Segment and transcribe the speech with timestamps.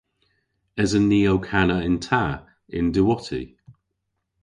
[0.81, 2.23] Esen ni ow kana yn ta
[2.75, 3.43] y'n diwotti?